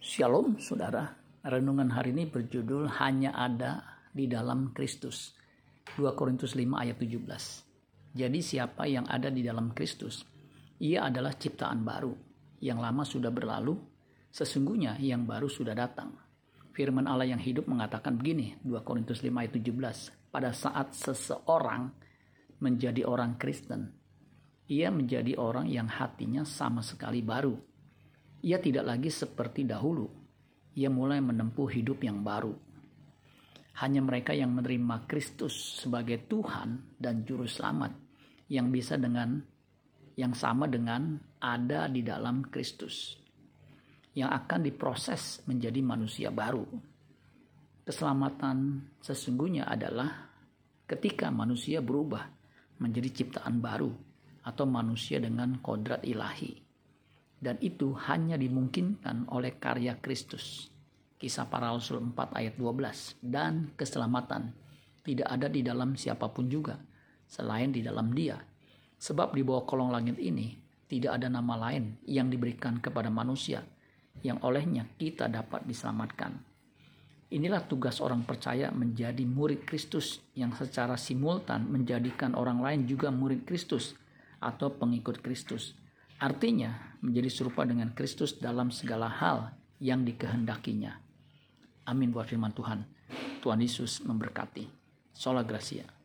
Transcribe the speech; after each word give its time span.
Shalom 0.00 0.56
saudara, 0.56 1.12
renungan 1.44 1.92
hari 1.92 2.16
ini 2.16 2.24
berjudul 2.24 2.88
Hanya 2.88 3.36
ada 3.36 4.00
di 4.08 4.24
dalam 4.24 4.72
Kristus. 4.72 5.36
2 5.92 6.16
Korintus 6.16 6.56
5 6.56 6.72
ayat 6.72 6.96
17. 6.96 8.16
Jadi 8.16 8.40
siapa 8.40 8.88
yang 8.88 9.04
ada 9.04 9.28
di 9.28 9.44
dalam 9.44 9.76
Kristus, 9.76 10.24
ia 10.80 11.04
adalah 11.04 11.36
ciptaan 11.36 11.84
baru. 11.84 12.16
Yang 12.64 12.78
lama 12.80 13.02
sudah 13.04 13.28
berlalu, 13.28 13.76
sesungguhnya 14.32 14.96
yang 15.04 15.28
baru 15.28 15.52
sudah 15.52 15.76
datang. 15.76 16.16
Firman 16.72 17.04
Allah 17.04 17.36
yang 17.36 17.42
hidup 17.44 17.68
mengatakan 17.68 18.16
begini, 18.16 18.56
2 18.64 18.80
Korintus 18.80 19.20
5 19.20 19.36
ayat 19.36 19.52
17. 19.52 20.32
Pada 20.32 20.56
saat 20.56 20.96
seseorang 20.96 21.92
menjadi 22.56 23.04
orang 23.04 23.36
Kristen, 23.36 23.92
ia 24.64 24.88
menjadi 24.88 25.36
orang 25.36 25.68
yang 25.68 25.92
hatinya 25.92 26.40
sama 26.48 26.80
sekali 26.80 27.20
baru 27.20 27.69
ia 28.40 28.56
tidak 28.56 28.88
lagi 28.88 29.12
seperti 29.12 29.68
dahulu. 29.68 30.08
Ia 30.76 30.88
mulai 30.88 31.20
menempuh 31.20 31.68
hidup 31.68 32.00
yang 32.00 32.24
baru. 32.24 32.56
Hanya 33.80 34.00
mereka 34.04 34.32
yang 34.36 34.52
menerima 34.56 35.08
Kristus 35.08 35.80
sebagai 35.80 36.24
Tuhan 36.28 36.96
dan 37.00 37.24
Juru 37.24 37.48
Selamat 37.48 37.92
yang 38.52 38.68
bisa 38.68 38.96
dengan 39.00 39.40
yang 40.16 40.36
sama 40.36 40.68
dengan 40.68 41.16
ada 41.40 41.88
di 41.88 42.04
dalam 42.04 42.44
Kristus 42.52 43.16
yang 44.12 44.28
akan 44.28 44.68
diproses 44.68 45.40
menjadi 45.48 45.80
manusia 45.80 46.28
baru. 46.28 46.66
Keselamatan 47.86 48.84
sesungguhnya 49.00 49.64
adalah 49.64 50.28
ketika 50.84 51.32
manusia 51.32 51.80
berubah 51.80 52.28
menjadi 52.82 53.22
ciptaan 53.24 53.64
baru 53.64 53.92
atau 54.44 54.64
manusia 54.68 55.22
dengan 55.22 55.56
kodrat 55.62 56.04
ilahi 56.04 56.69
dan 57.40 57.56
itu 57.64 57.96
hanya 58.06 58.36
dimungkinkan 58.36 59.32
oleh 59.32 59.56
karya 59.56 59.96
Kristus. 59.98 60.68
Kisah 61.20 61.48
para 61.48 61.72
Rasul 61.72 62.00
4 62.00 62.36
ayat 62.36 62.54
12 62.56 63.20
dan 63.20 63.72
keselamatan 63.76 64.52
tidak 65.04 65.28
ada 65.28 65.48
di 65.48 65.60
dalam 65.64 65.96
siapa 65.96 66.28
pun 66.28 66.48
juga 66.48 66.76
selain 67.24 67.72
di 67.72 67.80
dalam 67.80 68.12
Dia. 68.12 68.36
Sebab 69.00 69.32
di 69.32 69.40
bawah 69.40 69.64
kolong 69.64 69.92
langit 69.92 70.20
ini 70.20 70.56
tidak 70.88 71.20
ada 71.20 71.32
nama 71.32 71.56
lain 71.68 71.96
yang 72.04 72.28
diberikan 72.28 72.76
kepada 72.80 73.08
manusia 73.08 73.64
yang 74.20 74.40
olehnya 74.44 74.84
kita 75.00 75.28
dapat 75.28 75.64
diselamatkan. 75.64 76.36
Inilah 77.30 77.62
tugas 77.62 78.02
orang 78.02 78.26
percaya 78.26 78.74
menjadi 78.74 79.22
murid 79.22 79.62
Kristus 79.62 80.18
yang 80.34 80.50
secara 80.50 80.98
simultan 80.98 81.70
menjadikan 81.70 82.34
orang 82.34 82.58
lain 82.58 82.90
juga 82.90 83.14
murid 83.14 83.46
Kristus 83.46 83.94
atau 84.42 84.74
pengikut 84.74 85.22
Kristus. 85.22 85.78
Artinya, 86.20 87.00
menjadi 87.00 87.32
serupa 87.32 87.64
dengan 87.64 87.96
Kristus 87.96 88.36
dalam 88.36 88.68
segala 88.68 89.08
hal 89.08 89.56
yang 89.80 90.04
dikehendakinya. 90.04 91.00
Amin 91.88 92.12
buat 92.12 92.28
firman 92.28 92.52
Tuhan. 92.52 92.84
Tuhan 93.40 93.60
Yesus 93.64 94.04
memberkati. 94.04 94.68
Sola 95.16 95.40
Gracia. 95.40 95.99